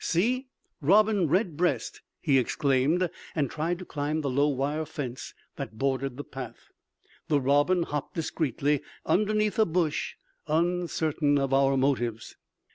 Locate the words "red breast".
1.27-2.01